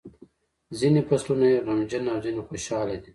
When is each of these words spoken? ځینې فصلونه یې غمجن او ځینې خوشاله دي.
ځینې 0.79 1.01
فصلونه 1.07 1.45
یې 1.53 1.63
غمجن 1.65 2.03
او 2.13 2.17
ځینې 2.25 2.41
خوشاله 2.47 2.95
دي. 3.01 3.09